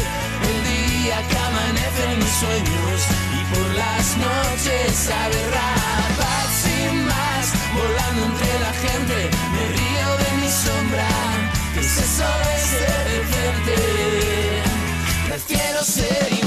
el 0.49 0.57
día 0.73 1.17
que 1.29 1.37
amanece 1.49 2.01
en 2.11 2.17
mis 2.23 2.35
sueños. 2.43 2.97
Y 3.37 3.41
por 3.51 3.69
las 3.83 4.05
noches 4.27 4.85
saber 5.09 5.47
rapaz 5.59 6.47
sin 6.63 6.93
más 7.11 7.45
volando 7.77 8.21
entre 8.31 8.51
la 8.65 8.73
gente 8.85 9.17
me 9.53 9.63
río 9.77 10.09
de 10.23 10.29
mi 10.41 10.49
sombra. 10.65 11.09
Que 11.73 11.81
es 11.81 11.97
eso 12.07 12.29
de 12.45 12.55
ser 12.71 13.03
decente 13.13 13.99
prefiero 15.29 15.83
ser 15.83 16.38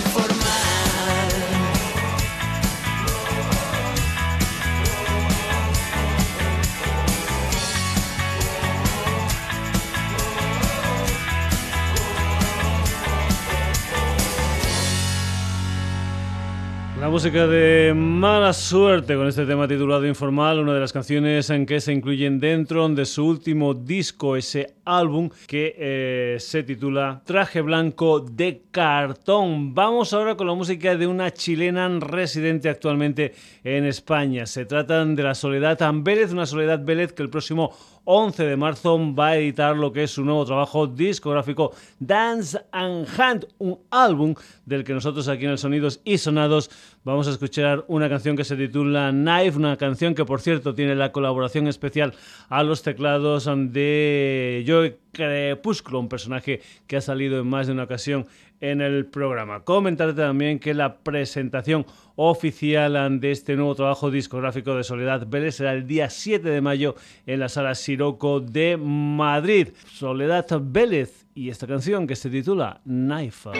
música 17.12 17.46
de 17.46 17.92
Mala 17.94 18.54
Suerte 18.54 19.16
con 19.16 19.28
este 19.28 19.44
tema 19.44 19.68
titulado 19.68 20.06
Informal, 20.06 20.60
una 20.60 20.72
de 20.72 20.80
las 20.80 20.94
canciones 20.94 21.50
en 21.50 21.66
que 21.66 21.78
se 21.78 21.92
incluyen 21.92 22.40
dentro 22.40 22.88
de 22.88 23.04
su 23.04 23.26
último 23.26 23.74
disco, 23.74 24.34
ese 24.34 24.76
álbum 24.85 25.30
que 25.47 25.74
eh, 25.78 26.37
se 26.41 26.62
titula 26.62 27.22
Traje 27.24 27.61
Blanco 27.61 28.20
de 28.20 28.62
Cartón. 28.70 29.74
Vamos 29.74 30.12
ahora 30.12 30.37
con 30.37 30.47
la 30.47 30.55
música 30.55 30.97
de 30.97 31.07
una 31.07 31.30
chilena 31.33 31.89
residente 32.01 32.68
actualmente 32.68 33.35
en 33.64 33.85
España. 33.85 34.47
Se 34.47 34.64
trata 34.64 35.05
de 35.05 35.22
la 35.22 35.35
Soledad 35.35 35.78
Vélez, 35.95 36.33
una 36.33 36.47
Soledad 36.47 36.85
Vélez 36.85 37.12
que 37.12 37.22
el 37.22 37.30
próximo 37.30 37.72
11 38.05 38.45
de 38.45 38.57
marzo 38.57 39.14
va 39.14 39.28
a 39.28 39.37
editar 39.37 39.76
lo 39.76 39.93
que 39.93 40.05
es 40.05 40.11
su 40.11 40.24
nuevo 40.24 40.45
trabajo 40.45 40.87
discográfico 40.87 41.72
Dance 42.01 42.59
and 42.72 43.07
Hand, 43.16 43.47
un 43.59 43.78
álbum 43.91 44.35
del 44.66 44.83
que 44.83 44.93
nosotros 44.93 45.28
aquí 45.28 45.45
en 45.45 45.53
el 45.53 45.59
Sonidos 45.59 46.01
y 46.05 46.18
Sonados 46.18 46.70
vamos 47.05 47.28
a 47.28 47.30
escuchar 47.30 47.85
una 47.87 48.09
canción 48.09 48.37
que 48.37 48.45
se 48.45 48.57
titula 48.57 49.11
Knife, 49.11 49.57
una 49.57 49.76
canción 49.76 50.14
que 50.14 50.24
por 50.24 50.41
cierto 50.41 50.74
tiene 50.74 50.97
la 50.97 51.12
colaboración 51.12 51.68
especial 51.68 52.14
a 52.49 52.64
los 52.64 52.83
teclados 52.83 53.49
de 53.72 54.64
Joe 54.73 54.99
Crepúsculo, 55.12 56.01
un 56.01 56.09
personaje 56.09 56.62
que 56.87 56.97
ha 56.97 57.01
salido 57.03 57.39
en 57.41 57.47
más 57.47 57.66
de 57.66 57.75
una 57.75 57.85
ocasión 57.85 58.27
en 58.62 58.81
el 58.81 59.05
programa. 59.05 59.64
Comentarte 59.64 60.14
también 60.14 60.59
que 60.59 60.73
la 60.73 60.99
presentación 60.99 61.85
oficial 62.16 63.20
de 63.20 63.31
este 63.31 63.57
nuevo 63.57 63.75
trabajo 63.75 64.11
discográfico 64.11 64.75
de 64.75 64.85
Soledad 64.85 65.27
Vélez 65.27 65.57
será 65.57 65.73
el 65.75 65.87
día 65.87 66.09
7 66.09 66.49
de 66.49 66.61
mayo 66.61 66.95
en 67.27 67.41
la 67.41 67.49
sala 67.49 67.75
Siroco 67.75 68.41
de 68.41 68.79
Madrid. 68.79 69.68
Soledad 69.93 70.47
Vélez 70.62 71.27
y 71.35 71.51
esta 71.51 71.66
canción 71.66 72.07
que 72.07 72.16
se 72.16 72.31
titula 72.31 72.81
Knife. 72.85 73.51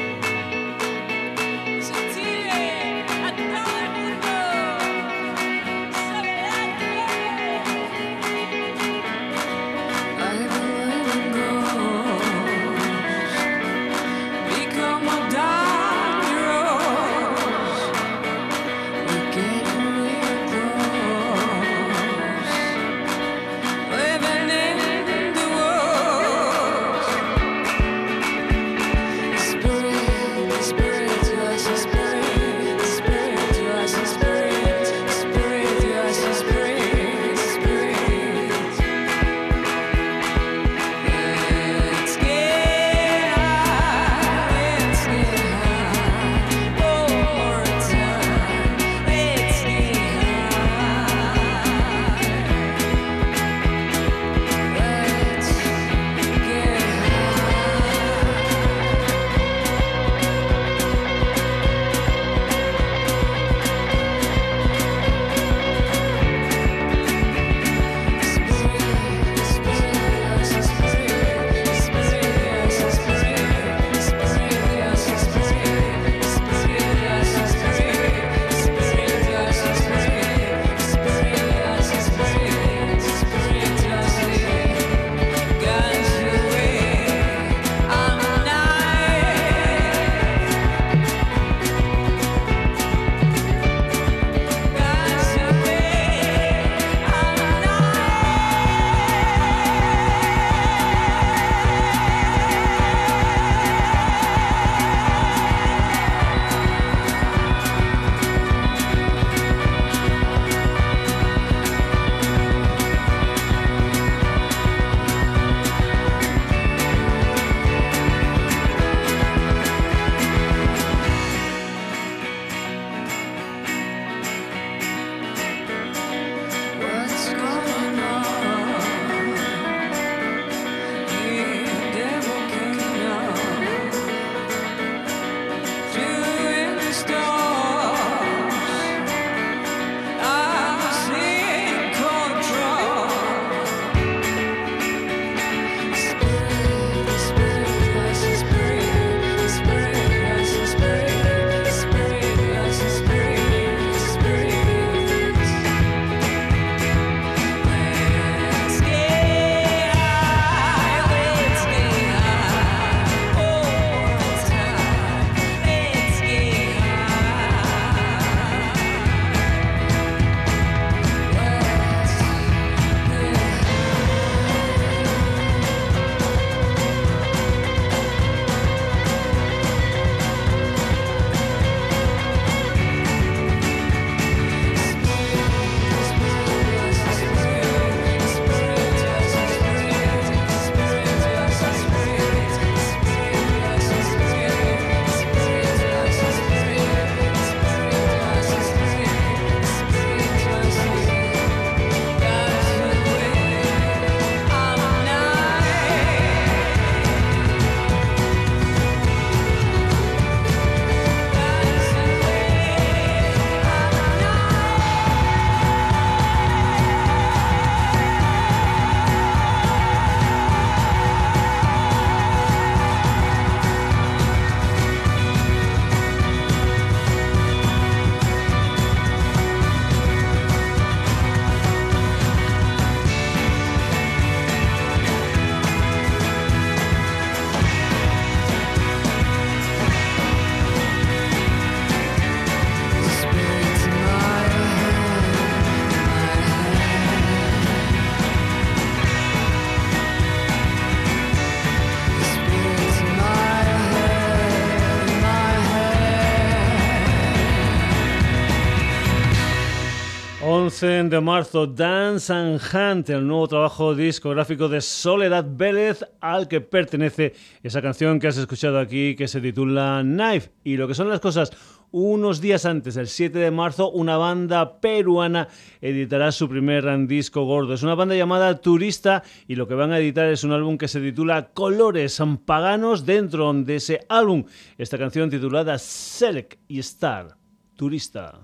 De 260.83 261.21
marzo, 261.21 261.69
Dance 261.69 262.33
and 262.33 262.61
Hunt, 262.61 263.09
el 263.11 263.25
nuevo 263.25 263.47
trabajo 263.47 263.95
discográfico 263.95 264.69
de 264.69 264.81
Soledad 264.81 265.47
Vélez, 265.49 266.05
al 266.21 266.49
que 266.49 266.61
pertenece 266.61 267.35
esa 267.63 267.81
canción 267.81 268.19
que 268.19 268.27
has 268.27 268.37
escuchado 268.37 268.81
aquí, 268.81 269.15
que 269.15 269.29
se 269.29 269.41
titula 269.41 270.01
Knife. 270.03 270.51
Y 270.65 270.77
lo 270.77 270.89
que 270.89 270.95
son 270.95 271.09
las 271.09 271.21
cosas, 271.21 271.53
unos 271.93 272.41
días 272.41 272.67
antes, 272.67 272.97
el 272.97 273.07
7 273.07 273.39
de 273.39 273.53
marzo, 273.53 273.93
una 273.93 274.17
banda 274.17 274.81
peruana 274.81 275.47
editará 275.81 276.33
su 276.33 276.49
primer 276.49 276.85
disco 277.07 277.45
gordo. 277.45 277.75
Es 277.75 277.85
una 277.85 277.95
banda 277.95 278.17
llamada 278.17 278.61
Turista 278.61 279.23
y 279.47 279.55
lo 279.55 279.69
que 279.69 279.75
van 279.75 279.93
a 279.93 280.01
editar 280.01 280.27
es 280.27 280.43
un 280.43 280.51
álbum 280.51 280.79
que 280.79 280.89
se 280.89 281.01
titula 281.01 281.51
Colores 281.53 282.21
Paganos. 282.45 283.07
Dentro 283.07 283.53
de 283.53 283.77
ese 283.77 284.01
álbum, 284.09 284.47
esta 284.77 284.99
canción 284.99 285.31
titulada 285.31 285.79
Select 285.79 286.59
y 286.67 286.81
Star, 286.81 287.37
Turista. 287.77 288.41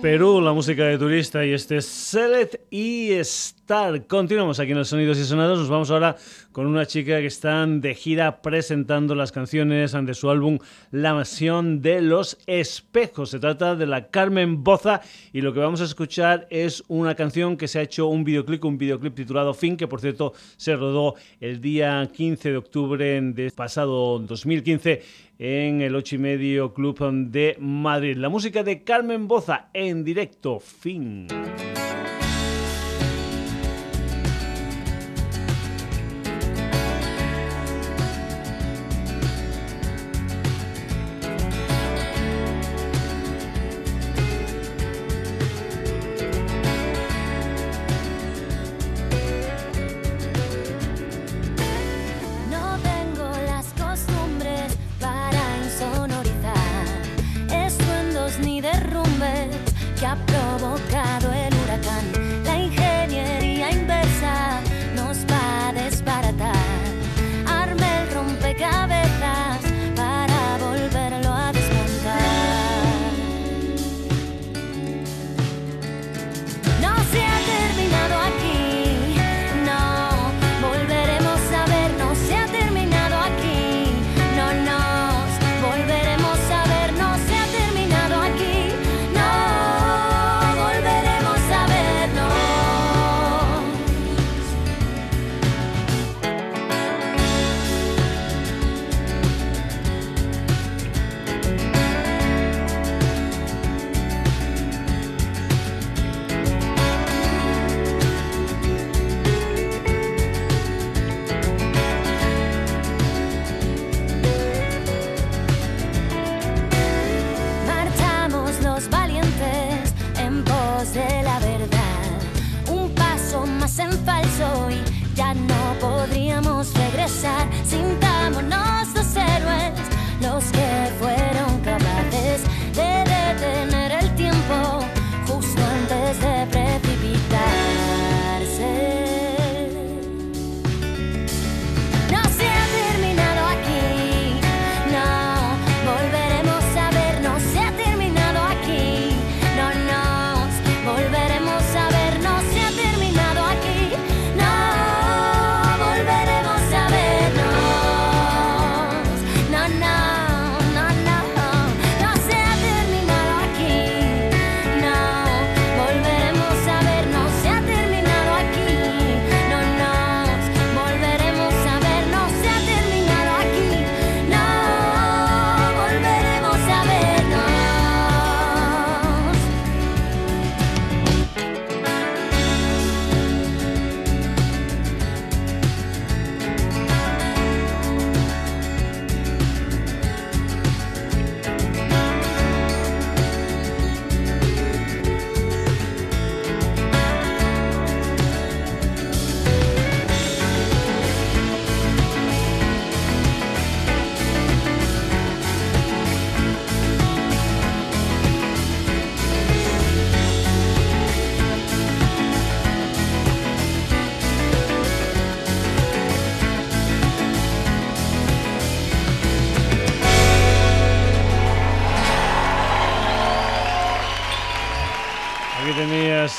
Perú, 0.00 0.40
la 0.40 0.52
música 0.52 0.84
de 0.84 0.98
turista 0.98 1.44
y 1.44 1.52
este 1.52 1.82
Select 1.82 2.60
y 2.70 3.10
Star. 3.14 4.06
Continuamos 4.06 4.60
aquí 4.60 4.70
en 4.70 4.78
los 4.78 4.88
Sonidos 4.88 5.18
y 5.18 5.24
Sonados. 5.24 5.58
Nos 5.58 5.68
vamos 5.68 5.90
ahora 5.90 6.16
con 6.52 6.66
una 6.66 6.86
chica 6.86 7.18
que 7.18 7.26
está 7.26 7.66
de 7.66 7.94
gira 7.96 8.40
presentando 8.40 9.16
las 9.16 9.32
canciones 9.32 9.92
de 9.92 10.14
su 10.14 10.30
álbum 10.30 10.58
La 10.92 11.14
Masión 11.14 11.82
de 11.82 12.02
los 12.02 12.38
Espejos. 12.46 13.30
Se 13.30 13.40
trata 13.40 13.74
de 13.74 13.86
la 13.86 14.10
Carmen 14.10 14.62
Boza 14.62 15.00
y 15.32 15.40
lo 15.40 15.52
que 15.52 15.58
vamos 15.58 15.80
a 15.80 15.84
escuchar 15.84 16.46
es 16.48 16.84
una 16.86 17.16
canción 17.16 17.56
que 17.56 17.66
se 17.66 17.80
ha 17.80 17.82
hecho 17.82 18.06
un 18.06 18.22
videoclip, 18.22 18.64
un 18.64 18.78
videoclip 18.78 19.16
titulado 19.16 19.54
Fin, 19.54 19.76
que 19.76 19.88
por 19.88 20.00
cierto 20.00 20.34
se 20.56 20.76
rodó 20.76 21.16
el 21.40 21.60
día 21.60 22.08
15 22.12 22.50
de 22.52 22.56
octubre 22.58 23.20
de 23.20 23.50
pasado 23.50 24.20
2015 24.20 25.02
en 25.44 25.82
el 25.82 25.96
8 25.96 26.14
y 26.14 26.18
medio 26.18 26.72
Club 26.72 27.00
de 27.32 27.56
Madrid. 27.58 28.16
La 28.16 28.28
música 28.28 28.62
de 28.62 28.84
Carmen 28.84 29.26
Boza 29.26 29.70
en 29.74 30.04
directo, 30.04 30.60
fin. 30.60 31.26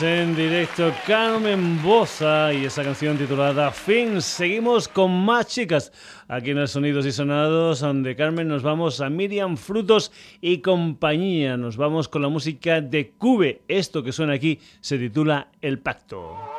En 0.04 0.36
directo 0.36 0.94
Carmen 1.08 1.82
Boza 1.82 2.54
y 2.54 2.66
esa 2.66 2.84
canción 2.84 3.18
titulada 3.18 3.72
Fins. 3.72 4.26
Seguimos 4.26 4.88
con 4.88 5.12
más 5.24 5.48
chicas 5.48 5.92
aquí 6.28 6.52
en 6.52 6.58
el 6.58 6.68
Sonidos 6.68 7.06
y 7.06 7.12
Sonados. 7.12 7.86
De 8.04 8.16
Carmen 8.16 8.48
nos 8.48 8.64
vamos 8.64 9.00
a 9.02 9.10
Miriam 9.10 9.56
Frutos 9.56 10.12
y 10.42 10.60
compañía. 10.60 11.58
Nos 11.58 11.78
vamos 11.78 12.10
con 12.10 12.22
la 12.22 12.28
música 12.28 12.82
de 12.82 13.12
Cube. 13.12 13.62
Esto 13.68 14.04
que 14.04 14.12
suena 14.12 14.34
aquí 14.34 14.60
se 14.82 14.98
titula 14.98 15.48
El 15.62 15.80
Pacto. 15.80 16.53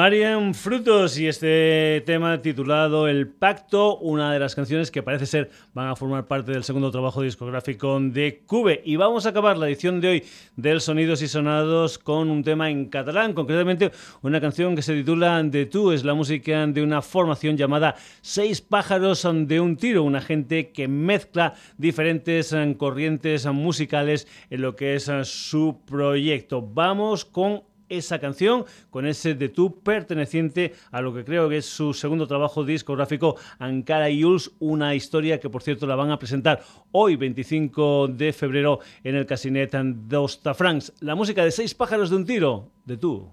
Marian 0.00 0.54
Frutos 0.54 1.18
y 1.18 1.28
este 1.28 2.02
tema 2.06 2.40
titulado 2.40 3.06
El 3.06 3.28
Pacto, 3.28 3.98
una 3.98 4.32
de 4.32 4.38
las 4.38 4.54
canciones 4.54 4.90
que 4.90 5.02
parece 5.02 5.26
ser 5.26 5.50
van 5.74 5.88
a 5.88 5.94
formar 5.94 6.26
parte 6.26 6.52
del 6.52 6.64
segundo 6.64 6.90
trabajo 6.90 7.20
discográfico 7.20 8.00
de 8.00 8.42
Cube. 8.46 8.80
Y 8.86 8.96
vamos 8.96 9.26
a 9.26 9.28
acabar 9.28 9.58
la 9.58 9.68
edición 9.68 10.00
de 10.00 10.08
hoy 10.08 10.24
del 10.56 10.80
Sonidos 10.80 11.20
y 11.20 11.28
Sonados 11.28 11.98
con 11.98 12.30
un 12.30 12.42
tema 12.42 12.70
en 12.70 12.86
catalán, 12.86 13.34
concretamente 13.34 13.90
una 14.22 14.40
canción 14.40 14.74
que 14.74 14.80
se 14.80 14.94
titula 14.94 15.42
De 15.42 15.66
tú, 15.66 15.92
es 15.92 16.02
la 16.02 16.14
música 16.14 16.66
de 16.66 16.82
una 16.82 17.02
formación 17.02 17.58
llamada 17.58 17.94
Seis 18.22 18.62
pájaros 18.62 19.28
de 19.30 19.60
un 19.60 19.76
tiro, 19.76 20.02
una 20.02 20.22
gente 20.22 20.70
que 20.70 20.88
mezcla 20.88 21.52
diferentes 21.76 22.56
corrientes 22.78 23.44
musicales 23.44 24.26
en 24.48 24.62
lo 24.62 24.76
que 24.76 24.94
es 24.94 25.10
su 25.24 25.82
proyecto. 25.84 26.62
Vamos 26.62 27.26
con 27.26 27.64
esa 27.90 28.18
canción 28.18 28.64
con 28.88 29.06
ese 29.06 29.34
de 29.34 29.50
tú 29.50 29.82
perteneciente 29.82 30.72
a 30.90 31.02
lo 31.02 31.12
que 31.12 31.24
creo 31.24 31.48
que 31.48 31.58
es 31.58 31.66
su 31.66 31.92
segundo 31.92 32.26
trabajo 32.26 32.64
discográfico, 32.64 33.36
Ankara 33.58 34.08
Yuls, 34.08 34.52
una 34.60 34.94
historia 34.94 35.38
que 35.38 35.50
por 35.50 35.62
cierto 35.62 35.86
la 35.86 35.96
van 35.96 36.10
a 36.10 36.18
presentar 36.18 36.62
hoy 36.92 37.16
25 37.16 38.08
de 38.08 38.32
febrero 38.32 38.80
en 39.04 39.16
el 39.16 39.26
Casinet 39.26 39.72
d'Osta 39.72 40.54
France. 40.54 40.92
La 41.00 41.14
música 41.14 41.44
de 41.44 41.50
Seis 41.50 41.74
pájaros 41.74 42.10
de 42.10 42.16
un 42.16 42.24
tiro, 42.24 42.70
de 42.84 42.96
tú. 42.96 43.30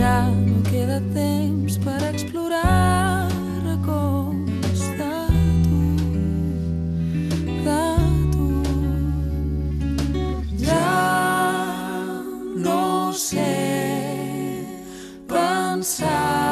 ja 0.00 0.22
no 0.30 0.62
queda 0.62 0.98
temps 1.12 1.76
per 1.84 2.00
explorar 2.08 3.28
racons 3.66 4.80
de 5.00 5.16
tu, 5.66 5.82
de 7.66 7.84
tu. 8.32 8.48
Ja 10.64 12.22
no 12.56 13.12
sé 13.12 13.52
pensar 15.28 16.49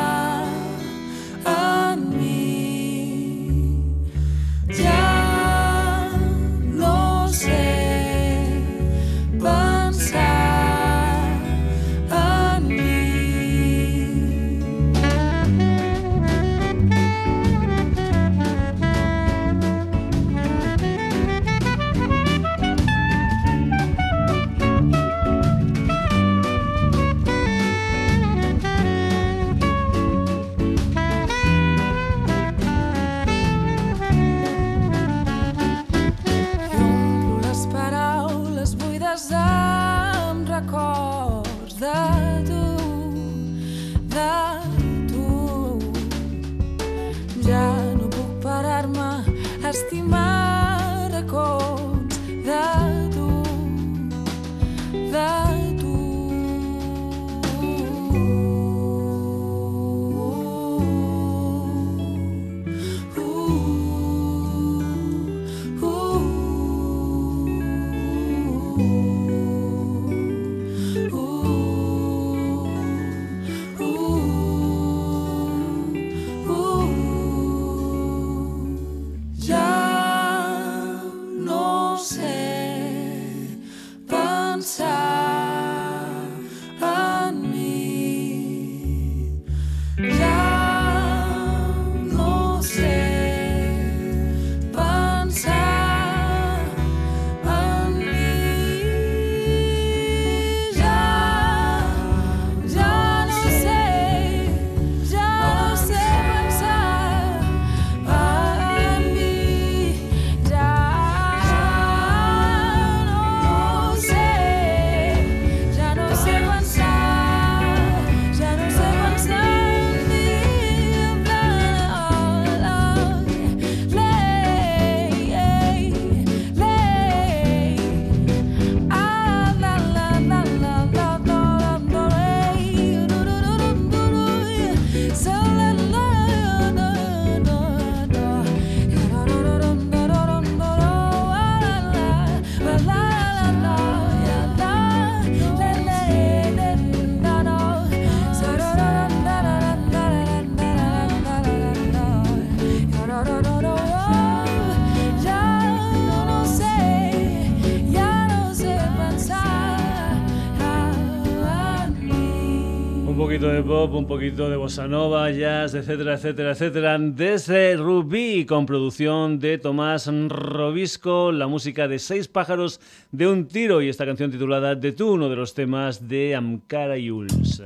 poquito 164.09 164.49
de 164.49 164.57
bossa 164.57 164.89
nova, 164.89 165.31
jazz, 165.31 165.75
etcétera, 165.75 166.15
etcétera, 166.15 166.53
etcétera. 166.53 166.99
Desde 166.99 167.77
Rubí, 167.77 168.47
con 168.47 168.65
producción 168.65 169.39
de 169.39 169.59
Tomás 169.59 170.09
Robisco, 170.29 171.31
la 171.31 171.47
música 171.47 171.87
de 171.87 171.99
Seis 171.99 172.27
pájaros 172.27 172.81
de 173.13 173.29
un 173.29 173.47
tiro 173.49 173.83
y 173.83 173.91
esta 173.91 174.07
canción 174.07 174.31
titulada 174.31 174.75
De 174.75 174.93
tú, 174.93 175.13
uno 175.13 175.29
de 175.29 175.37
los 175.37 175.53
temas 175.53 176.09
de 176.09 176.35
Amcara 176.35 176.97
Yuls. 176.97 177.63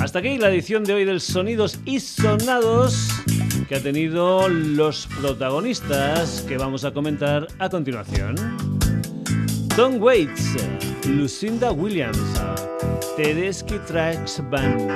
Hasta 0.00 0.18
aquí 0.18 0.36
la 0.36 0.50
edición 0.50 0.82
de 0.82 0.94
hoy 0.94 1.04
del 1.04 1.20
Sonidos 1.20 1.78
y 1.84 2.00
Sonados 2.00 3.08
que 3.68 3.76
ha 3.76 3.82
tenido 3.82 4.48
los 4.48 5.06
protagonistas 5.20 6.42
que 6.48 6.56
vamos 6.56 6.84
a 6.84 6.92
comentar 6.92 7.46
a 7.60 7.68
continuación. 7.68 8.34
Tom 9.76 10.02
Waits, 10.02 10.56
Lucinda 11.08 11.72
Williams, 11.72 12.18
Tedeschi 13.16 13.78
Tracks 13.86 14.42
Band, 14.50 14.90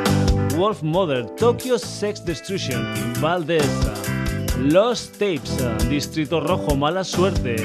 Wolf 0.56 0.82
Mother, 0.82 1.24
Tokyo 1.36 1.78
Sex 1.78 2.22
Destruction, 2.24 2.84
Valdez, 3.20 3.66
Los 4.58 5.10
Tapes, 5.12 5.56
Distrito 5.88 6.40
Rojo, 6.40 6.76
Mala 6.76 7.02
Suerte, 7.02 7.56